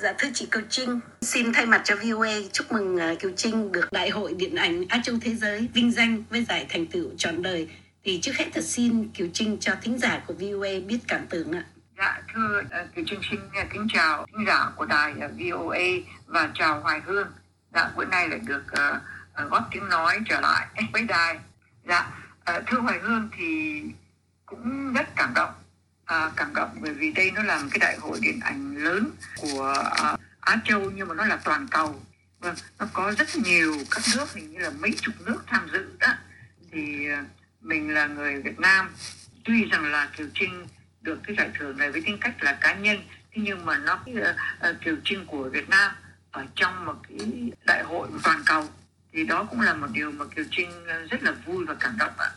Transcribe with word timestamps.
Dạ 0.00 0.12
thưa 0.18 0.28
chị 0.34 0.48
Kiều 0.52 0.62
Trinh, 0.70 1.00
xin 1.20 1.52
thay 1.52 1.66
mặt 1.66 1.80
cho 1.84 1.94
VOA 1.96 2.28
chúc 2.52 2.72
mừng 2.72 2.96
à, 2.96 3.14
Kiều 3.20 3.30
Trinh 3.36 3.72
được 3.72 3.92
Đại 3.92 4.10
hội 4.10 4.34
Điện 4.34 4.54
ảnh 4.54 4.84
Á 4.88 5.00
Châu 5.04 5.16
Thế 5.22 5.34
Giới 5.34 5.68
vinh 5.74 5.92
danh 5.92 6.22
với 6.30 6.44
giải 6.48 6.66
thành 6.68 6.86
tựu 6.86 7.10
trọn 7.16 7.42
đời. 7.42 7.68
Thì 8.04 8.20
trước 8.20 8.32
hết 8.36 8.44
thật 8.54 8.64
xin 8.64 9.08
Kiều 9.08 9.26
Trinh 9.32 9.56
cho 9.60 9.72
thính 9.82 9.98
giả 9.98 10.22
của 10.26 10.34
VOA 10.34 10.68
biết 10.86 10.98
cảm 11.08 11.26
tưởng 11.30 11.52
ạ. 11.52 11.64
Dạ 11.98 12.22
thưa 12.34 12.62
à, 12.70 12.86
Kiều 12.94 13.04
Trinh 13.08 13.20
xin 13.30 13.40
à, 13.52 13.66
kính 13.72 13.86
chào 13.92 14.26
thính 14.26 14.46
giả 14.46 14.70
của 14.76 14.86
đài 14.86 15.12
VOA 15.14 15.84
và 16.26 16.50
chào 16.54 16.80
Hoài 16.80 17.00
Hương. 17.06 17.28
Dạ 17.74 17.90
bữa 17.96 18.04
nay 18.04 18.28
lại 18.28 18.40
được 18.46 18.64
uh, 18.72 19.50
góp 19.50 19.68
tiếng 19.70 19.88
nói 19.88 20.18
trở 20.28 20.40
lại 20.40 20.66
với 20.92 21.02
đài. 21.02 21.38
Dạ 21.88 22.10
uh, 22.56 22.62
thưa 22.66 22.78
Hoài 22.78 22.98
Hương 22.98 23.28
thì 23.38 23.82
cũng 24.46 24.92
rất 24.92 25.06
cảm 25.16 25.32
động 25.34 25.50
à, 26.08 26.30
cảm 26.36 26.54
động 26.54 26.70
bởi 26.80 26.94
vì 26.94 27.12
đây 27.12 27.30
nó 27.30 27.42
là 27.42 27.58
một 27.58 27.68
cái 27.70 27.78
đại 27.78 27.96
hội 28.00 28.18
điện 28.22 28.40
ảnh 28.40 28.76
lớn 28.76 29.10
của 29.36 29.84
à, 29.96 30.16
Á 30.40 30.56
Châu 30.64 30.90
nhưng 30.90 31.08
mà 31.08 31.14
nó 31.14 31.24
là 31.24 31.36
toàn 31.44 31.66
cầu. 31.70 32.02
Vâng 32.40 32.54
nó 32.78 32.86
có 32.92 33.12
rất 33.18 33.36
nhiều 33.36 33.74
các 33.90 34.04
nước 34.16 34.32
hình 34.32 34.52
như 34.52 34.58
là 34.58 34.70
mấy 34.70 34.92
chục 35.00 35.14
nước 35.26 35.42
tham 35.46 35.68
dự 35.72 35.86
đó. 35.98 36.14
Thì 36.72 37.08
à, 37.08 37.24
mình 37.60 37.94
là 37.94 38.06
người 38.06 38.42
Việt 38.42 38.60
Nam. 38.60 38.90
Tuy 39.44 39.64
rằng 39.64 39.84
là 39.84 40.08
Kiều 40.16 40.26
Trinh 40.34 40.66
được 41.00 41.18
cái 41.26 41.36
giải 41.36 41.50
thưởng 41.58 41.78
này 41.78 41.92
với 41.92 42.02
tính 42.06 42.18
cách 42.20 42.42
là 42.42 42.58
cá 42.60 42.74
nhân 42.74 42.98
thế 43.34 43.42
nhưng 43.44 43.66
mà 43.66 43.78
nó 43.78 44.00
cái 44.06 44.14
uh, 44.70 44.80
Kiều 44.80 44.96
Trinh 45.04 45.26
của 45.26 45.48
Việt 45.48 45.68
Nam 45.68 45.92
ở 46.30 46.46
trong 46.54 46.84
một 46.84 46.96
cái 47.08 47.50
đại 47.64 47.82
hội 47.82 48.08
toàn 48.24 48.42
cầu. 48.46 48.64
Thì 49.12 49.24
đó 49.24 49.46
cũng 49.50 49.60
là 49.60 49.74
một 49.74 49.86
điều 49.92 50.10
mà 50.10 50.24
Kiều 50.36 50.44
Trinh 50.50 50.70
à, 50.86 50.98
rất 51.10 51.22
là 51.22 51.32
vui 51.46 51.64
và 51.64 51.74
cảm 51.80 51.96
động 51.98 52.12
ạ. 52.18 52.30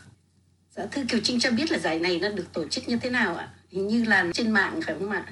Dạ 0.76 0.86
thưa 0.90 1.02
Kiều 1.08 1.20
Trinh 1.24 1.40
cho 1.40 1.50
biết 1.50 1.70
là 1.70 1.78
giải 1.78 1.98
này 1.98 2.18
nó 2.22 2.28
được 2.28 2.52
tổ 2.52 2.68
chức 2.68 2.88
như 2.88 2.96
thế 2.96 3.10
nào 3.10 3.36
ạ? 3.36 3.48
Hình 3.70 3.88
như 3.88 4.04
là 4.04 4.26
trên 4.34 4.50
mạng 4.50 4.80
phải 4.86 4.94
không 4.98 5.10
ạ? 5.10 5.24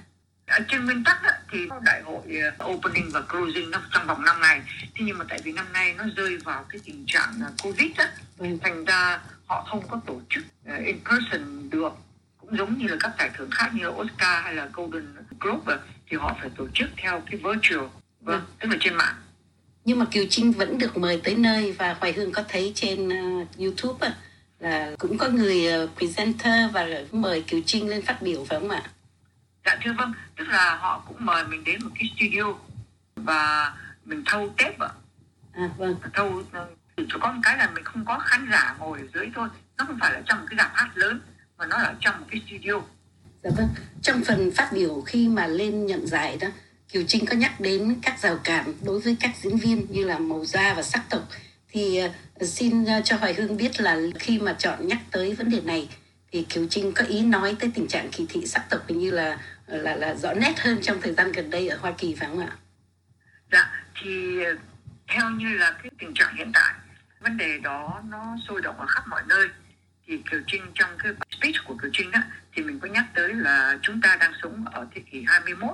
Ở 0.46 0.58
trên 0.68 0.84
nguyên 0.84 1.04
tắc 1.04 1.22
á, 1.22 1.32
thì 1.52 1.58
đại 1.84 2.02
hội 2.02 2.22
ờ, 2.58 2.66
opening 2.66 3.10
và 3.12 3.20
closing 3.20 3.70
nó 3.70 3.82
trong 3.90 4.06
vòng 4.06 4.24
năm 4.24 4.36
ngày. 4.40 4.60
Thế 4.80 5.04
nhưng 5.06 5.18
mà 5.18 5.24
tại 5.28 5.40
vì 5.44 5.52
năm 5.52 5.72
nay 5.72 5.94
nó 5.98 6.04
rơi 6.16 6.36
vào 6.36 6.64
cái 6.68 6.80
tình 6.84 7.04
trạng 7.06 7.34
ờ, 7.42 7.52
Covid 7.62 7.90
á, 7.96 8.12
ừ. 8.38 8.46
thành 8.62 8.84
ra 8.84 9.20
họ 9.46 9.66
không 9.70 9.88
có 9.88 10.00
tổ 10.06 10.20
chức 10.28 10.44
ờ, 10.66 10.76
in 10.76 10.96
person 11.10 11.70
được. 11.70 11.92
Cũng 12.38 12.56
giống 12.56 12.78
như 12.78 12.86
là 12.88 12.96
các 13.00 13.12
giải 13.18 13.30
thưởng 13.38 13.50
khác 13.50 13.70
như 13.74 13.84
là 13.84 13.90
Oscar 13.90 14.44
hay 14.44 14.54
là 14.54 14.68
Golden 14.72 15.06
Globe 15.40 15.74
thì 16.10 16.16
họ 16.16 16.36
phải 16.40 16.50
tổ 16.56 16.66
chức 16.74 16.88
theo 16.96 17.22
cái 17.30 17.40
virtual, 17.44 17.86
vâng, 18.20 18.40
ừ. 18.40 18.52
tức 18.60 18.68
là 18.68 18.76
trên 18.80 18.94
mạng. 18.94 19.14
Nhưng 19.84 19.98
mà 19.98 20.04
Kiều 20.04 20.24
Trinh 20.30 20.52
vẫn 20.52 20.78
được 20.78 20.96
mời 20.96 21.20
tới 21.24 21.34
nơi 21.34 21.72
và 21.72 21.96
Hoài 22.00 22.12
Hương 22.12 22.32
có 22.32 22.44
thấy 22.48 22.72
trên 22.74 23.08
uh, 23.08 23.48
YouTube 23.58 24.08
à, 24.08 24.16
là 24.60 24.92
cũng 24.98 25.18
có 25.18 25.28
người 25.28 25.84
uh, 25.84 25.90
presenter 25.98 26.72
và 26.72 26.86
mời 27.12 27.42
Kiều 27.42 27.60
Trinh 27.66 27.88
lên 27.88 28.02
phát 28.02 28.22
biểu 28.22 28.44
phải 28.44 28.60
không 28.60 28.70
ạ? 28.70 28.82
Dạ 29.66 29.78
thưa 29.84 29.92
vâng, 29.98 30.12
tức 30.36 30.44
là 30.48 30.76
họ 30.76 31.04
cũng 31.08 31.16
mời 31.26 31.44
mình 31.44 31.64
đến 31.64 31.84
một 31.84 31.90
cái 31.94 32.10
studio 32.16 32.54
và 33.16 33.74
mình 34.04 34.22
thâu 34.26 34.54
tép 34.58 34.78
ạ. 34.78 34.88
À 35.52 35.70
vâng. 35.76 35.96
Thâu 36.14 36.42
chỉ 36.96 37.04
có 37.20 37.32
một 37.32 37.40
cái 37.44 37.58
là 37.58 37.70
mình 37.74 37.84
không 37.84 38.04
có 38.04 38.18
khán 38.18 38.48
giả 38.52 38.76
ngồi 38.78 38.98
ở 38.98 39.06
dưới 39.14 39.26
thôi, 39.34 39.48
nó 39.78 39.84
không 39.84 39.98
phải 40.00 40.12
là 40.12 40.22
trong 40.26 40.40
một 40.40 40.46
cái 40.50 40.56
dạp 40.58 40.70
hát 40.74 40.90
lớn 40.94 41.20
mà 41.58 41.66
nó 41.66 41.78
là 41.78 41.94
trong 42.00 42.20
một 42.20 42.26
cái 42.30 42.42
studio. 42.46 42.72
Dạ 43.42 43.50
vâng, 43.56 43.68
trong 44.02 44.22
phần 44.24 44.50
phát 44.56 44.70
biểu 44.72 45.00
khi 45.06 45.28
mà 45.28 45.46
lên 45.46 45.86
nhận 45.86 46.06
giải 46.06 46.38
đó, 46.40 46.48
Kiều 46.92 47.02
Trinh 47.08 47.26
có 47.26 47.36
nhắc 47.36 47.60
đến 47.60 47.98
các 48.02 48.18
rào 48.18 48.38
cản 48.44 48.74
đối 48.82 49.00
với 49.00 49.16
các 49.20 49.30
diễn 49.42 49.56
viên 49.56 49.86
như 49.90 50.04
là 50.04 50.18
màu 50.18 50.44
da 50.44 50.74
và 50.74 50.82
sắc 50.82 51.02
tộc 51.10 51.22
thì 51.70 51.96
ờ, 51.96 52.08
xin 52.46 52.84
ờ, 52.84 53.00
cho 53.04 53.16
Hoài 53.16 53.34
Hương 53.34 53.56
biết 53.56 53.80
là 53.80 53.96
khi 54.18 54.38
mà 54.38 54.52
chọn 54.52 54.88
nhắc 54.88 54.98
tới 55.10 55.34
vấn 55.34 55.50
đề 55.50 55.60
này 55.60 55.88
thì 56.32 56.46
Kiều 56.48 56.66
Trinh 56.70 56.92
có 56.92 57.04
ý 57.04 57.22
nói 57.22 57.56
tới 57.60 57.70
tình 57.74 57.88
trạng 57.88 58.10
kỳ 58.12 58.26
thị 58.28 58.46
sắc 58.46 58.70
tộc 58.70 58.80
hình 58.88 58.98
như 58.98 59.10
là 59.10 59.38
là 59.66 59.96
là 59.96 60.14
rõ 60.14 60.34
nét 60.34 60.60
hơn 60.60 60.78
trong 60.82 61.00
thời 61.00 61.14
gian 61.14 61.32
gần 61.32 61.50
đây 61.50 61.68
ở 61.68 61.78
Hoa 61.80 61.92
Kỳ 61.98 62.14
phải 62.14 62.28
không 62.28 62.40
ạ? 62.40 62.56
Dạ 63.52 63.84
thì 64.02 64.44
ờ, 64.44 64.54
theo 65.08 65.30
như 65.30 65.58
là 65.58 65.70
cái 65.82 65.90
tình 65.98 66.14
trạng 66.14 66.36
hiện 66.36 66.50
tại 66.54 66.74
vấn 67.20 67.36
đề 67.36 67.58
đó 67.58 68.02
nó 68.08 68.36
sôi 68.48 68.62
động 68.62 68.80
ở 68.80 68.86
khắp 68.86 69.08
mọi 69.08 69.22
nơi. 69.28 69.48
Thì 70.06 70.22
Kiều 70.30 70.40
Trinh 70.46 70.62
trong 70.74 70.90
cái 70.98 71.12
speech 71.30 71.54
của 71.66 71.74
Kiều 71.82 71.90
Trinh 71.92 72.12
á 72.12 72.22
thì 72.54 72.62
mình 72.62 72.80
có 72.80 72.88
nhắc 72.88 73.04
tới 73.14 73.34
là 73.34 73.78
chúng 73.82 74.00
ta 74.00 74.16
đang 74.20 74.32
sống 74.42 74.64
ở 74.72 74.86
thế 74.94 75.02
kỷ 75.12 75.24
21 75.26 75.70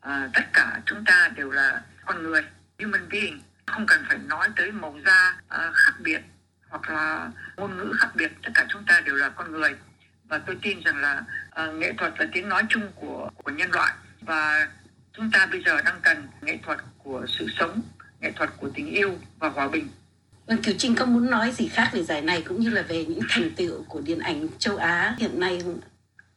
à, 0.00 0.30
tất 0.34 0.42
cả 0.52 0.80
chúng 0.86 1.04
ta 1.04 1.30
đều 1.36 1.50
là 1.50 1.82
con 2.06 2.22
người 2.22 2.42
human 2.78 3.08
being 3.08 3.40
không 3.74 3.86
cần 3.86 4.04
phải 4.08 4.18
nói 4.18 4.48
tới 4.56 4.72
màu 4.72 4.98
da 5.06 5.36
uh, 5.46 5.74
khác 5.74 5.92
biệt 5.98 6.20
hoặc 6.68 6.90
là 6.90 7.30
ngôn 7.56 7.76
ngữ 7.76 7.92
khác 8.00 8.08
biệt. 8.14 8.32
Tất 8.42 8.50
cả 8.54 8.66
chúng 8.68 8.84
ta 8.86 9.00
đều 9.00 9.14
là 9.14 9.28
con 9.28 9.52
người. 9.52 9.74
Và 10.24 10.38
tôi 10.38 10.58
tin 10.62 10.80
rằng 10.84 10.96
là 10.96 11.22
uh, 11.64 11.74
nghệ 11.74 11.92
thuật 11.98 12.12
là 12.18 12.26
tiếng 12.32 12.48
nói 12.48 12.62
chung 12.68 12.92
của 12.94 13.30
của 13.36 13.50
nhân 13.50 13.70
loại. 13.72 13.94
Và 14.20 14.68
chúng 15.12 15.30
ta 15.30 15.46
bây 15.46 15.62
giờ 15.66 15.82
đang 15.82 16.00
cần 16.02 16.28
nghệ 16.40 16.58
thuật 16.62 16.78
của 16.98 17.26
sự 17.28 17.46
sống 17.58 17.82
nghệ 18.20 18.32
thuật 18.32 18.50
của 18.56 18.70
tình 18.74 18.86
yêu 18.86 19.18
và 19.38 19.48
hòa 19.48 19.68
bình. 19.68 19.88
Vâng, 20.46 20.62
Kiều 20.62 20.74
Trinh 20.78 20.94
có 20.94 21.06
muốn 21.06 21.30
nói 21.30 21.50
gì 21.50 21.68
khác 21.68 21.90
về 21.92 22.02
giải 22.02 22.22
này 22.22 22.44
cũng 22.48 22.60
như 22.60 22.70
là 22.70 22.82
về 22.82 23.04
những 23.04 23.20
thành 23.28 23.50
tựu 23.56 23.84
của 23.88 24.00
điện 24.00 24.18
ảnh 24.18 24.48
châu 24.58 24.76
Á 24.76 25.14
hiện 25.18 25.40
nay 25.40 25.60
không 25.62 25.80
ạ? 25.82 25.88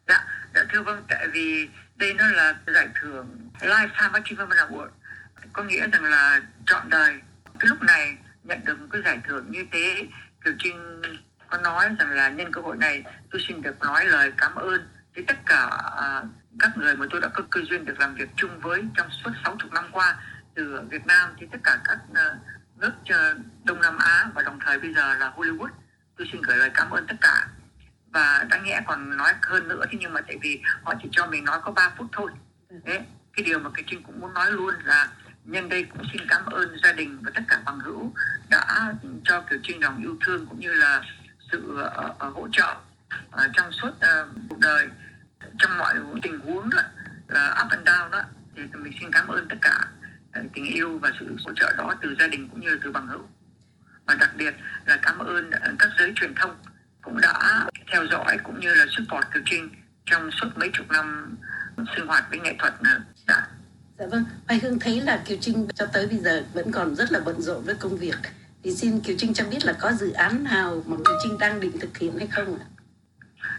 Dạ, 0.07 0.25
dạ 0.55 0.63
thưa 0.69 0.81
vâng, 0.81 1.03
tại 1.07 1.27
vì 1.27 1.69
đây 1.95 2.13
nó 2.13 2.27
là 2.27 2.55
giải 2.67 2.87
thưởng 3.01 3.49
Lifetime 3.59 4.11
Achievement 4.11 4.49
Award. 4.49 4.89
Có 5.53 5.63
nghĩa 5.63 5.87
rằng 5.87 6.03
là 6.03 6.41
trọn 6.65 6.89
đời 6.89 7.13
cái 7.59 7.67
lúc 7.67 7.81
này 7.81 8.17
nhận 8.43 8.65
được 8.65 8.79
một 8.79 8.87
cái 8.91 9.01
giải 9.05 9.19
thưởng 9.27 9.51
như 9.51 9.65
thế 9.71 10.07
Kiều 10.45 10.53
Trinh 10.59 11.01
có 11.49 11.57
nói 11.57 11.89
rằng 11.99 12.11
là 12.11 12.29
nhân 12.29 12.51
cơ 12.51 12.61
hội 12.61 12.77
này 12.77 13.03
tôi 13.31 13.41
xin 13.47 13.61
được 13.61 13.79
nói 13.79 14.05
lời 14.05 14.31
cảm 14.37 14.55
ơn 14.55 14.87
với 15.15 15.23
tất 15.27 15.37
cả 15.45 15.65
uh, 15.65 16.29
các 16.59 16.77
người 16.77 16.95
mà 16.95 17.05
tôi 17.09 17.21
đã 17.21 17.27
có 17.27 17.43
cơ 17.49 17.61
duyên 17.69 17.85
được 17.85 17.99
làm 17.99 18.15
việc 18.15 18.29
chung 18.35 18.59
với 18.59 18.83
trong 18.97 19.09
suốt 19.09 19.31
60 19.43 19.69
năm 19.73 19.85
qua 19.91 20.15
từ 20.55 20.81
Việt 20.89 21.05
Nam 21.05 21.29
thì 21.39 21.47
tất 21.51 21.57
cả 21.63 21.79
các 21.83 21.97
uh, 22.11 22.37
nước 22.77 22.93
uh, 23.01 23.37
Đông 23.63 23.81
Nam 23.81 23.97
Á 23.97 24.29
và 24.35 24.41
đồng 24.41 24.59
thời 24.65 24.79
bây 24.79 24.93
giờ 24.93 25.13
là 25.13 25.33
Hollywood. 25.35 25.69
Tôi 26.17 26.27
xin 26.31 26.41
gửi 26.41 26.57
lời 26.57 26.71
cảm 26.73 26.89
ơn 26.89 27.07
tất 27.07 27.15
cả. 27.21 27.47
Và 28.11 28.45
đáng 28.49 28.63
nhẽ 28.63 28.81
còn 28.87 29.17
nói 29.17 29.33
hơn 29.41 29.67
nữa 29.67 29.85
thế 29.91 29.97
nhưng 30.01 30.13
mà 30.13 30.21
tại 30.21 30.37
vì 30.41 30.61
họ 30.83 30.93
chỉ 31.03 31.09
cho 31.11 31.27
mình 31.27 31.45
nói 31.45 31.59
có 31.63 31.71
3 31.71 31.91
phút 31.97 32.07
thôi. 32.11 32.31
Thế 32.85 33.01
cái 33.33 33.45
điều 33.45 33.59
mà 33.59 33.69
cái 33.73 33.83
trinh 33.87 34.03
cũng 34.03 34.19
muốn 34.19 34.33
nói 34.33 34.51
luôn 34.51 34.73
là 34.83 35.07
nhân 35.47 35.69
đây 35.69 35.83
cũng 35.83 36.03
xin 36.13 36.21
cảm 36.29 36.45
ơn 36.45 36.77
gia 36.83 36.91
đình 36.91 37.19
và 37.21 37.31
tất 37.35 37.41
cả 37.47 37.61
bằng 37.65 37.79
hữu 37.79 38.13
đã 38.49 38.93
cho 39.23 39.41
kiểu 39.41 39.59
Trinh 39.63 39.83
lòng 39.83 40.01
yêu 40.03 40.17
thương 40.25 40.45
cũng 40.45 40.59
như 40.59 40.73
là 40.73 41.01
sự 41.51 41.79
uh, 41.97 42.27
uh, 42.27 42.35
hỗ 42.35 42.47
trợ 42.51 42.75
uh, 43.15 43.51
trong 43.53 43.71
suốt 43.71 43.87
uh, 43.87 44.29
cuộc 44.49 44.59
đời. 44.59 44.87
Trong 45.59 45.77
mọi 45.77 45.95
tình 46.21 46.39
huống 46.39 46.69
đó, 46.69 46.81
uh, 47.25 47.65
up 47.65 47.71
and 47.71 47.87
down 47.87 48.09
đó 48.09 48.21
thì 48.55 48.63
mình 48.73 48.93
xin 48.99 49.11
cảm 49.11 49.27
ơn 49.27 49.47
tất 49.49 49.55
cả 49.61 49.87
uh, 50.39 50.45
tình 50.53 50.65
yêu 50.65 50.99
và 50.99 51.11
sự 51.19 51.35
hỗ 51.45 51.53
trợ 51.55 51.73
đó 51.77 51.93
từ 52.01 52.15
gia 52.19 52.27
đình 52.27 52.49
cũng 52.49 52.59
như 52.59 52.69
là 52.69 52.77
từ 52.83 52.91
bằng 52.91 53.07
hữu. 53.07 53.27
Và 54.05 54.15
đặc 54.15 54.29
biệt 54.35 54.55
là 54.85 54.99
cảm 55.01 55.19
ơn 55.19 55.51
các 55.79 55.89
giới 55.97 56.13
truyền 56.15 56.35
thông 56.35 56.55
cũng 57.01 57.21
đã 57.21 57.65
theo 57.91 58.05
dõi 58.11 58.37
cũng 58.43 58.59
như 58.59 58.73
là 58.73 58.85
support 58.89 59.25
Kiều 59.33 59.43
Trinh 59.45 59.69
trong 60.05 60.31
suốt 60.31 60.47
mấy 60.55 60.69
chục 60.73 60.91
năm 60.91 61.35
sinh 61.95 62.07
hoạt 62.07 62.23
với 62.29 62.39
nghệ 62.39 62.55
thuật 62.59 62.73
Dạ 63.99 64.05
vâng, 64.11 64.25
Hoài 64.47 64.59
Hương 64.59 64.79
thấy 64.79 65.01
là 65.01 65.21
Kiều 65.25 65.37
Trinh 65.41 65.67
cho 65.75 65.85
tới 65.85 66.07
bây 66.07 66.17
giờ 66.17 66.43
vẫn 66.53 66.71
còn 66.71 66.95
rất 66.95 67.11
là 67.11 67.19
bận 67.19 67.41
rộn 67.41 67.63
với 67.63 67.75
công 67.75 67.97
việc. 67.97 68.15
Thì 68.63 68.73
xin 68.73 68.99
Kiều 68.99 69.15
Trinh 69.19 69.33
cho 69.33 69.45
biết 69.45 69.65
là 69.65 69.73
có 69.73 69.91
dự 69.91 70.11
án 70.11 70.43
nào 70.43 70.83
mà 70.85 70.97
Kiều 70.97 71.17
Trinh 71.23 71.37
đang 71.39 71.59
định 71.59 71.79
thực 71.79 71.97
hiện 71.97 72.17
hay 72.17 72.27
không 72.27 72.59
ạ? 72.59 72.65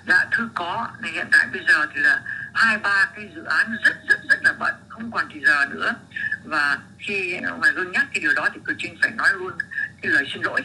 Dạ 0.09 0.27
thưa 0.33 0.49
có, 0.55 0.89
thì 1.05 1.11
hiện 1.11 1.27
tại 1.33 1.47
bây 1.53 1.63
giờ 1.69 1.87
thì 1.95 2.01
là 2.01 2.23
hai 2.55 2.79
ba 2.79 3.11
cái 3.17 3.31
dự 3.35 3.45
án 3.45 3.77
rất 3.85 3.97
rất 4.09 4.19
rất 4.29 4.43
là 4.43 4.53
bận, 4.53 4.75
không 4.89 5.11
còn 5.11 5.27
thì 5.35 5.41
giờ 5.47 5.67
nữa. 5.71 5.95
Và 6.45 6.79
khi 6.99 7.37
Hoài 7.59 7.73
Hương 7.73 7.93
nhắc 7.93 8.07
cái 8.15 8.21
điều 8.21 8.35
đó 8.35 8.49
thì 8.55 8.61
Kiều 8.67 8.77
Trinh 8.79 8.97
phải 9.03 9.11
nói 9.11 9.29
luôn 9.33 9.53
cái 10.03 10.13
lời 10.13 10.25
xin 10.35 10.43
lỗi. 10.43 10.61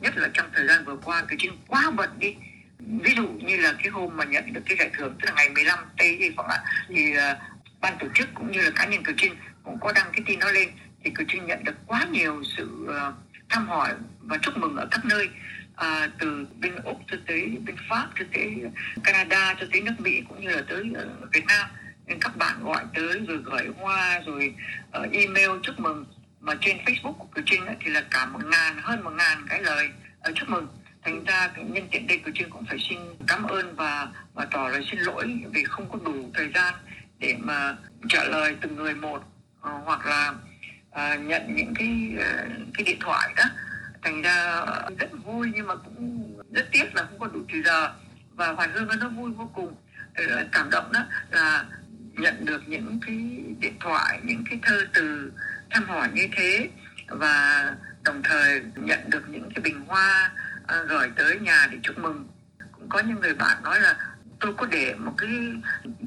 Nhất 0.00 0.16
là 0.16 0.28
trong 0.32 0.50
thời 0.54 0.66
gian 0.66 0.84
vừa 0.84 0.96
qua 0.96 1.24
Kiều 1.28 1.38
Trinh 1.40 1.52
quá 1.68 1.90
bận 1.96 2.10
đi. 2.18 2.34
Ví 2.78 3.14
dụ 3.16 3.28
như 3.28 3.56
là 3.56 3.74
cái 3.82 3.88
hôm 3.88 4.16
mà 4.16 4.24
nhận 4.24 4.52
được 4.52 4.60
cái 4.66 4.76
giải 4.78 4.90
thưởng 4.98 5.14
tức 5.22 5.26
là 5.28 5.32
ngày 5.36 5.48
15 5.48 5.78
tây 5.98 6.18
gì 6.20 6.30
khoảng 6.36 6.48
ạ 6.48 6.58
thì 6.88 7.12
uh, 7.12 7.53
ban 7.84 7.98
tổ 7.98 8.06
chức 8.14 8.28
cũng 8.34 8.52
như 8.52 8.60
là 8.60 8.70
cá 8.74 8.86
nhân 8.86 9.02
cử 9.02 9.12
tri 9.16 9.30
cũng 9.62 9.78
có 9.80 9.92
đăng 9.92 10.06
cái 10.12 10.22
tin 10.26 10.40
đó 10.40 10.50
lên. 10.50 10.68
Thì 11.04 11.10
cử 11.14 11.24
tri 11.28 11.38
nhận 11.38 11.64
được 11.64 11.76
quá 11.86 12.06
nhiều 12.12 12.42
sự 12.56 12.86
ờ, 12.88 13.12
thăm 13.48 13.68
hỏi 13.68 13.94
và 14.20 14.38
chúc 14.42 14.56
mừng 14.56 14.76
ở 14.76 14.86
các 14.90 15.04
nơi 15.04 15.28
à, 15.76 16.08
từ 16.18 16.46
bên 16.60 16.74
úc 16.84 17.00
cho 17.10 17.16
tới 17.26 17.58
bên 17.66 17.76
pháp 17.88 18.08
cho 18.18 18.24
tới 18.34 18.62
canada 19.02 19.54
cho 19.60 19.66
tới 19.72 19.80
nước 19.80 19.94
mỹ 19.98 20.22
cũng 20.28 20.40
như 20.40 20.48
là 20.48 20.62
tới 20.68 20.92
việt 21.32 21.44
nam. 21.46 21.66
Nên 22.06 22.20
các 22.20 22.36
bạn 22.36 22.64
gọi 22.64 22.84
tới 22.94 23.20
rồi 23.28 23.38
gửi 23.44 23.68
hoa 23.80 24.20
rồi 24.26 24.54
uh, 24.98 25.12
email 25.12 25.50
chúc 25.62 25.80
mừng. 25.80 26.04
Mà 26.40 26.54
trên 26.60 26.76
facebook 26.84 27.12
của 27.12 27.26
cử 27.34 27.42
trinh 27.46 27.62
thì 27.80 27.90
là 27.90 28.02
cả 28.10 28.26
một 28.26 28.40
ngàn 28.44 28.78
hơn 28.82 29.04
một 29.04 29.12
ngàn 29.18 29.46
cái 29.48 29.62
lời 29.62 29.88
uh, 30.28 30.34
chúc 30.34 30.48
mừng. 30.48 30.68
Thành 31.02 31.24
ra 31.24 31.50
nhân 31.56 31.88
tiện 31.90 32.06
đây 32.06 32.18
cử 32.18 32.32
trinh 32.34 32.50
cũng 32.50 32.64
phải 32.66 32.78
xin 32.88 32.98
cảm 33.26 33.42
ơn 33.44 33.76
và 33.76 34.08
và 34.34 34.44
tỏ 34.44 34.68
lời 34.68 34.86
xin 34.90 35.00
lỗi 35.00 35.40
vì 35.52 35.64
không 35.64 35.90
có 35.92 35.98
đủ 36.04 36.30
thời 36.34 36.50
gian 36.54 36.74
để 37.18 37.36
mà 37.38 37.76
trả 38.08 38.24
lời 38.24 38.56
từng 38.60 38.76
người 38.76 38.94
một 38.94 39.16
uh, 39.16 39.84
hoặc 39.84 40.06
là 40.06 40.34
uh, 40.90 41.20
nhận 41.20 41.54
những 41.54 41.74
cái 41.74 42.12
uh, 42.16 42.74
cái 42.74 42.84
điện 42.84 42.98
thoại 43.00 43.34
đó. 43.36 43.44
Thành 44.02 44.22
ra 44.22 44.64
rất 44.98 45.08
vui 45.24 45.52
nhưng 45.54 45.66
mà 45.66 45.74
cũng 45.76 46.40
rất 46.52 46.66
tiếc 46.72 46.94
là 46.94 47.02
không 47.02 47.18
có 47.18 47.26
đủ 47.26 47.40
thời 47.52 47.62
giờ. 47.62 47.92
Và 48.34 48.48
hoàn 48.48 48.72
hương 48.72 48.88
nó 49.00 49.08
vui 49.08 49.30
vô 49.30 49.50
cùng 49.54 49.74
cảm 50.52 50.70
động 50.70 50.92
đó 50.92 51.00
là 51.30 51.64
nhận 52.12 52.44
được 52.44 52.68
những 52.68 53.00
cái 53.06 53.14
điện 53.60 53.76
thoại 53.80 54.20
những 54.22 54.44
cái 54.50 54.58
thơ 54.62 54.86
từ 54.94 55.32
thăm 55.70 55.84
hỏi 55.84 56.08
như 56.14 56.28
thế. 56.32 56.68
Và 57.08 57.70
đồng 58.02 58.22
thời 58.22 58.62
nhận 58.74 59.10
được 59.10 59.28
những 59.28 59.50
cái 59.54 59.62
bình 59.62 59.84
hoa 59.86 60.32
gửi 60.88 61.10
tới 61.16 61.38
nhà 61.40 61.68
để 61.70 61.78
chúc 61.82 61.98
mừng. 61.98 62.28
Cũng 62.72 62.88
có 62.88 63.00
những 63.00 63.20
người 63.20 63.34
bạn 63.34 63.62
nói 63.62 63.80
là 63.80 63.96
tôi 64.44 64.54
có 64.56 64.66
để 64.66 64.94
một 64.98 65.12
cái 65.18 65.30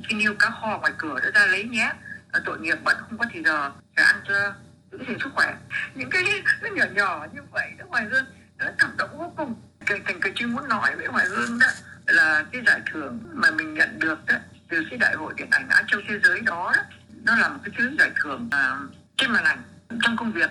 cái 0.09 0.19
niêu 0.19 0.33
cá 0.39 0.49
kho 0.49 0.77
ngoài 0.77 0.93
cửa 0.97 1.19
đó 1.19 1.29
ra 1.33 1.45
lấy 1.45 1.63
nhé. 1.63 1.91
Ờ, 2.31 2.41
tội 2.45 2.59
nghiệp 2.59 2.77
bận 2.83 2.97
không 2.99 3.17
có 3.17 3.25
thì 3.31 3.43
giờ 3.43 3.71
phải 3.95 4.05
ăn 4.05 4.15
cho 4.27 4.53
giữ 4.91 4.97
gìn 5.07 5.17
sức 5.23 5.29
khỏe. 5.35 5.55
Những 5.95 6.09
cái 6.09 6.23
nó 6.61 6.69
nhỏ 6.69 6.85
nhỏ 6.91 7.27
như 7.33 7.41
vậy 7.51 7.71
đó 7.77 7.85
ngoài 7.85 8.05
hương 8.11 8.25
nó 8.57 8.65
cảm 8.77 8.97
động 8.97 9.17
vô 9.17 9.33
cùng. 9.37 9.55
Cái 9.85 9.99
thành 10.05 10.19
cái 10.19 10.31
chuyên 10.35 10.49
muốn 10.49 10.67
nói 10.67 10.95
với 10.95 11.05
hoài 11.05 11.25
hương 11.25 11.59
đó 11.59 11.67
là 12.07 12.45
cái 12.51 12.61
giải 12.67 12.81
thưởng 12.91 13.19
mà 13.33 13.51
mình 13.51 13.73
nhận 13.73 13.99
được 13.99 14.25
đó 14.25 14.35
từ 14.69 14.83
cái 14.89 14.99
đại 14.99 15.15
hội 15.15 15.33
điện 15.37 15.47
ảnh 15.51 15.69
Á 15.69 15.83
Châu 15.87 16.01
thế 16.07 16.19
giới 16.23 16.39
đó, 16.41 16.73
đó 16.75 16.83
nó 17.23 17.35
là 17.35 17.49
một 17.49 17.59
cái 17.63 17.73
thứ 17.77 17.95
giải 17.99 18.11
thưởng 18.23 18.49
mà 18.51 18.77
trên 19.17 19.31
màn 19.31 19.43
ảnh 19.43 19.61
trong 20.03 20.17
công 20.17 20.31
việc. 20.31 20.49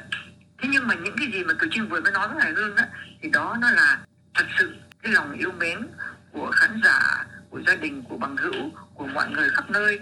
Thế 0.62 0.68
nhưng 0.72 0.88
mà 0.88 0.94
những 0.94 1.16
cái 1.18 1.32
gì 1.32 1.44
mà 1.44 1.54
cử 1.58 1.68
tri 1.70 1.80
vừa 1.80 2.00
mới 2.00 2.12
nói 2.12 2.28
với 2.28 2.42
hải 2.42 2.52
hương 2.52 2.76
á 2.76 2.88
thì 3.22 3.30
đó 3.30 3.56
nó 3.60 3.70
là 3.70 3.98
thật 4.34 4.46
sự 4.58 4.76
cái 5.02 5.12
lòng 5.12 5.32
yêu 5.32 5.52
mến 5.52 5.88
của 6.32 6.50
khán 6.50 6.80
giả 6.84 7.24
của 7.56 7.62
gia 7.66 7.74
đình 7.74 8.02
của 8.08 8.16
bằng 8.16 8.36
hữu 8.36 8.70
của 8.94 9.06
mọi 9.06 9.30
người 9.30 9.48
khắp 9.54 9.70
nơi. 9.70 9.98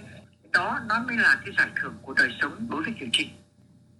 Đó 0.52 0.80
nó 0.88 1.04
mới 1.06 1.16
là 1.16 1.40
cái 1.44 1.54
giải 1.58 1.68
thưởng 1.80 1.94
của 2.02 2.14
đời 2.14 2.28
sống 2.40 2.66
đối 2.70 2.82
với 2.82 2.94
kiều 3.00 3.08
trinh. 3.12 3.28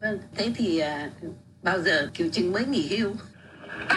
Vâng 0.01 0.19
thế 0.35 0.53
thì 0.57 0.83
uh, 1.27 1.35
bao 1.63 1.81
giờ 1.81 2.11
kiều 2.15 2.29
trinh 2.33 2.53
mới 2.53 2.67
nghỉ 2.67 2.97
hưu? 2.97 3.15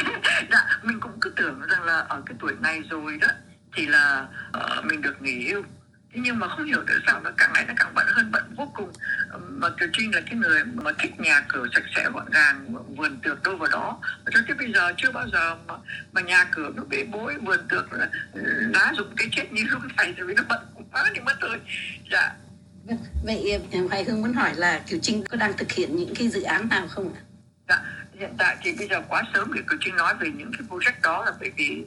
Dạ 0.51 0.79
mình 0.83 0.99
cũng 0.99 1.11
cứ 1.21 1.29
tưởng 1.35 1.61
rằng 1.69 1.83
là 1.83 1.97
ở 1.97 2.21
cái 2.25 2.35
tuổi 2.39 2.53
này 2.59 2.81
rồi 2.89 3.17
đó 3.21 3.27
thì 3.75 3.85
là 3.87 4.27
uh, 4.57 4.85
mình 4.85 5.01
được 5.01 5.21
nghỉ 5.21 5.47
hưu 5.49 5.63
nhưng 6.13 6.39
mà 6.39 6.47
không 6.47 6.65
hiểu 6.65 6.83
tại 6.87 6.95
sao 7.07 7.21
nó 7.23 7.31
càng 7.37 7.53
ngày 7.53 7.65
nó 7.67 7.73
càng 7.77 7.91
bận 7.95 8.05
hơn 8.09 8.31
bận 8.31 8.43
vô 8.57 8.71
cùng. 8.73 8.91
Mà 9.49 9.69
Kiều 9.79 9.87
Trinh 9.93 10.15
là 10.15 10.21
cái 10.21 10.35
người 10.35 10.63
mà 10.63 10.91
thích 10.99 11.19
nhà 11.19 11.45
cửa 11.47 11.65
sạch 11.73 11.83
sẽ 11.95 12.09
gọn 12.13 12.25
gàng 12.31 12.75
vườn 12.97 13.17
tược 13.23 13.43
đâu 13.43 13.57
vào 13.57 13.69
đó. 13.71 13.99
Và 14.25 14.31
cho 14.33 14.39
tới 14.47 14.57
bây 14.57 14.73
giờ 14.73 14.93
chưa 14.97 15.11
bao 15.11 15.27
giờ 15.33 15.55
mà, 15.67 15.73
mà 16.11 16.21
nhà 16.21 16.45
cửa 16.51 16.71
nó 16.75 16.83
bể 16.89 17.03
bối 17.11 17.35
vườn 17.41 17.59
tược 17.69 17.93
là 17.93 18.09
ừ, 18.33 18.41
đá 18.73 18.93
dụng 18.97 19.13
cái 19.17 19.27
chết 19.31 19.51
như 19.51 19.63
lúc 19.71 19.81
này 19.97 20.13
rồi 20.17 20.33
nó 20.37 20.43
bận 20.49 20.59
quá 20.91 21.11
thì 21.13 21.19
mất 21.19 21.35
thôi. 21.41 21.59
Dạ. 22.11 22.33
Vậy 23.25 23.59
Hoài 23.89 24.03
Hương 24.03 24.21
muốn 24.21 24.33
hỏi 24.33 24.55
là 24.55 24.81
Kiều 24.87 24.99
Trinh 25.01 25.23
có 25.29 25.37
đang 25.37 25.57
thực 25.57 25.71
hiện 25.71 25.95
những 25.95 26.15
cái 26.15 26.27
dự 26.27 26.41
án 26.41 26.69
nào 26.69 26.87
không 26.87 27.13
ạ? 27.13 27.21
Dạ, 27.69 27.81
hiện 28.19 28.35
tại 28.37 28.57
thì 28.61 28.73
bây 28.79 28.87
giờ 28.87 29.01
quá 29.09 29.23
sớm 29.33 29.53
để 29.53 29.61
Kiều 29.69 29.77
Trinh 29.81 29.95
nói 29.95 30.13
về 30.19 30.29
những 30.37 30.51
cái 30.51 30.67
project 30.69 31.01
đó 31.03 31.25
là 31.25 31.31
bởi 31.39 31.51
vì 31.57 31.85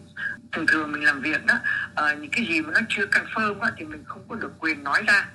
thường 0.53 0.67
thường 0.67 0.93
mình 0.93 1.05
làm 1.05 1.23
việc 1.23 1.47
đó 1.47 1.55
uh, 1.93 2.19
những 2.19 2.31
cái 2.31 2.47
gì 2.47 2.61
mà 2.61 2.73
nó 2.75 2.81
chưa 2.89 3.07
confirm 3.07 3.61
á, 3.61 3.71
thì 3.77 3.85
mình 3.85 4.05
không 4.07 4.23
có 4.29 4.35
được 4.35 4.53
quyền 4.59 4.85
nói 4.85 5.03
ra. 5.07 5.29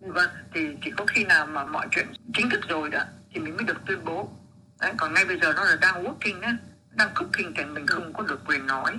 Vâng 0.00 0.30
thì 0.54 0.68
chỉ 0.84 0.90
có 0.96 1.06
khi 1.06 1.24
nào 1.24 1.46
mà 1.46 1.64
mọi 1.64 1.88
chuyện 1.90 2.06
chính 2.34 2.50
thức 2.50 2.60
rồi 2.68 2.90
đó 2.90 3.00
thì 3.34 3.40
mình 3.40 3.56
mới 3.56 3.64
được 3.64 3.76
tuyên 3.86 4.04
bố. 4.04 4.32
Đấy, 4.80 4.92
còn 4.96 5.14
ngay 5.14 5.24
bây 5.24 5.40
giờ 5.40 5.52
nó 5.56 5.64
là 5.64 5.76
đang 5.80 6.04
working 6.04 6.40
á 6.40 6.56
đang 6.90 7.10
cooking 7.14 7.52
thì 7.56 7.64
mình 7.64 7.86
không 7.86 8.12
có 8.12 8.22
được 8.22 8.40
quyền 8.46 8.66
nói. 8.66 8.98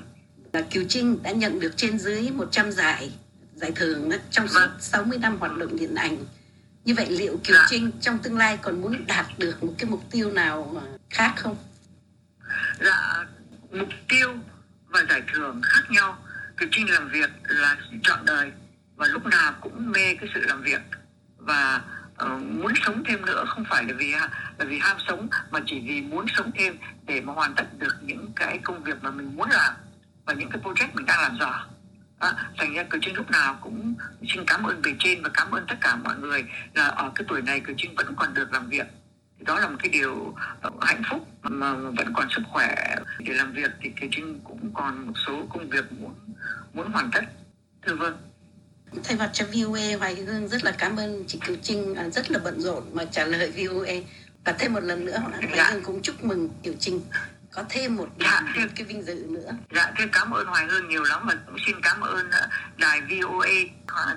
Là 0.53 0.61
Kiều 0.61 0.83
Trinh 0.89 1.23
đã 1.23 1.31
nhận 1.31 1.59
được 1.59 1.71
trên 1.75 1.99
dưới 1.99 2.31
100 2.33 2.71
giải 2.71 3.11
giải 3.55 3.71
thưởng 3.75 4.09
đó, 4.09 4.17
trong 4.29 4.47
suốt 4.47 4.59
vâng. 4.59 4.77
60 4.79 5.17
năm 5.17 5.37
hoạt 5.39 5.57
động 5.57 5.77
điện 5.77 5.95
ảnh 5.95 6.17
như 6.85 6.93
vậy 6.93 7.07
liệu 7.09 7.39
Kiều 7.43 7.55
dạ. 7.55 7.65
Trinh 7.69 7.91
trong 8.01 8.19
tương 8.19 8.37
lai 8.37 8.57
còn 8.61 8.81
muốn 8.81 9.07
đạt 9.07 9.25
được 9.37 9.63
một 9.63 9.73
cái 9.77 9.89
mục 9.89 10.03
tiêu 10.11 10.31
nào 10.31 10.81
khác 11.09 11.33
không? 11.37 11.55
Dạ 12.79 13.25
mục 13.71 13.89
tiêu 14.09 14.33
và 14.87 15.03
giải 15.09 15.21
thưởng 15.33 15.61
khác 15.63 15.83
nhau 15.89 16.17
Kiều 16.57 16.69
Trinh 16.71 16.89
làm 16.89 17.09
việc 17.09 17.29
là 17.43 17.77
chọn 18.03 18.25
đời 18.25 18.51
và 18.95 19.07
lúc 19.07 19.25
nào 19.25 19.53
cũng 19.61 19.91
mê 19.91 20.15
cái 20.15 20.29
sự 20.33 20.41
làm 20.41 20.61
việc 20.61 20.81
và 21.37 21.81
uh, 22.25 22.41
muốn 22.41 22.73
sống 22.85 23.03
thêm 23.07 23.25
nữa 23.25 23.43
không 23.47 23.63
phải 23.69 23.83
là 23.83 23.93
vì 23.97 24.11
là 24.57 24.65
vì 24.65 24.79
ham 24.79 24.97
sống 25.07 25.27
mà 25.51 25.59
chỉ 25.65 25.79
vì 25.79 26.01
muốn 26.01 26.25
sống 26.37 26.51
thêm 26.55 26.77
để 27.05 27.21
mà 27.21 27.33
hoàn 27.33 27.55
tất 27.55 27.65
được 27.77 27.95
những 28.01 28.31
cái 28.35 28.59
công 28.63 28.83
việc 28.83 29.03
mà 29.03 29.11
mình 29.11 29.35
muốn 29.35 29.49
làm 29.49 29.73
và 30.25 30.33
những 30.33 30.49
cái 30.49 30.61
project 30.61 30.87
mình 30.93 31.05
đang 31.05 31.21
làm 31.21 31.37
giỏi 31.39 31.59
à, 32.23 32.49
thành 32.57 32.73
ra 32.73 32.83
cử 32.83 32.99
trinh 33.01 33.15
lúc 33.15 33.31
nào 33.31 33.57
cũng 33.61 33.95
xin 34.27 34.43
cảm 34.47 34.63
ơn 34.63 34.81
bề 34.81 34.91
trên 34.99 35.21
và 35.23 35.29
cảm 35.33 35.51
ơn 35.51 35.65
tất 35.69 35.75
cả 35.81 35.95
mọi 35.95 36.15
người 36.17 36.43
là 36.73 36.87
ở 36.87 37.11
cái 37.15 37.25
tuổi 37.29 37.41
này 37.41 37.59
cử 37.59 37.73
trinh 37.77 37.95
vẫn 37.95 38.13
còn 38.17 38.33
được 38.33 38.53
làm 38.53 38.69
việc. 38.69 38.87
Đó 39.39 39.59
là 39.59 39.67
một 39.67 39.75
cái 39.83 39.89
điều 39.89 40.35
hạnh 40.81 41.01
phúc 41.09 41.27
mà 41.41 41.73
vẫn 41.73 42.13
còn 42.13 42.27
sức 42.29 42.41
khỏe 42.51 42.95
để 43.19 43.33
làm 43.33 43.53
việc 43.53 43.71
thì 43.81 43.91
cử 44.01 44.07
trinh 44.11 44.39
cũng 44.43 44.71
còn 44.73 45.07
một 45.07 45.13
số 45.25 45.45
công 45.49 45.69
việc 45.69 45.91
muốn 45.91 46.13
muốn 46.73 46.91
hoàn 46.91 47.11
tất. 47.11 47.23
Thưa 47.85 47.95
vâng. 47.95 48.17
Thay 49.03 49.17
mặt 49.17 49.29
cho 49.33 49.45
VOA 49.45 49.97
Hoài 49.99 50.15
Hương 50.15 50.47
rất 50.47 50.63
là 50.63 50.71
cảm 50.71 50.97
ơn 50.97 51.23
chị 51.27 51.39
Kiều 51.47 51.55
Trinh 51.61 51.95
à, 51.95 52.09
rất 52.09 52.31
là 52.31 52.39
bận 52.43 52.61
rộn 52.61 52.83
mà 52.93 53.05
trả 53.05 53.25
lời 53.25 53.51
VOA 53.57 53.93
và 54.45 54.51
thêm 54.59 54.73
một 54.73 54.83
lần 54.83 55.05
nữa 55.05 55.17
Hoài 55.19 55.53
dạ. 55.57 55.69
Hương 55.71 55.83
cũng 55.83 56.01
chúc 56.01 56.23
mừng 56.23 56.49
Kiều 56.63 56.73
Trinh 56.79 57.01
có 57.55 57.63
thêm 57.69 57.95
một, 57.95 58.09
dạ, 58.19 58.41
thêm, 58.55 58.69
cái 58.75 58.85
vinh 58.85 59.03
dự 59.03 59.25
nữa. 59.29 59.51
Dạ, 59.71 59.91
thêm 59.97 60.09
cảm 60.11 60.31
ơn 60.31 60.47
Hoài 60.47 60.65
Hương 60.65 60.89
nhiều 60.89 61.03
lắm 61.03 61.21
và 61.27 61.35
cũng 61.45 61.57
xin 61.65 61.75
cảm 61.81 62.01
ơn 62.01 62.31
ờ, 62.31 62.47
đài 62.77 63.01
VOA, 63.01 63.47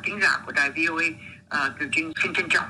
tính 0.03 0.19
giả 0.23 0.38
của 0.47 0.53
đài 0.53 0.71
VOA, 0.71 1.05
uh, 1.67 1.73
xin 1.97 2.12
xin 2.23 2.33
trân 2.35 2.49
trọng 2.49 2.69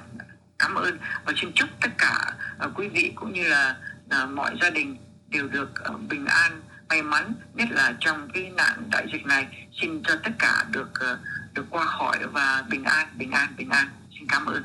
cảm 0.58 0.74
ơn 0.74 0.98
và 1.24 1.32
xin 1.36 1.52
chúc 1.54 1.68
tất 1.80 1.90
cả 1.98 2.32
uh, 2.66 2.72
quý 2.74 2.88
vị 2.88 3.12
cũng 3.14 3.32
như 3.32 3.48
là 3.48 3.76
uh, 4.22 4.30
mọi 4.30 4.56
gia 4.62 4.70
đình 4.70 4.96
đều 5.28 5.48
được 5.48 5.70
uh, 5.94 6.00
bình 6.08 6.26
an, 6.26 6.62
may 6.88 7.02
mắn, 7.02 7.32
nhất 7.54 7.68
là 7.70 7.94
trong 8.00 8.28
cái 8.34 8.50
nạn 8.56 8.88
đại 8.92 9.06
dịch 9.12 9.26
này. 9.26 9.68
Xin 9.82 10.02
cho 10.02 10.16
tất 10.24 10.32
cả 10.38 10.64
được 10.70 10.90
uh, 11.12 11.18
được 11.54 11.64
qua 11.70 11.84
khỏi 11.84 12.18
và 12.32 12.64
bình 12.70 12.84
an 12.84 13.08
bình 13.16 13.30
an 13.30 13.54
bình 13.56 13.70
an 13.70 13.88
xin 14.18 14.28
cảm 14.28 14.46
ơn 14.46 14.64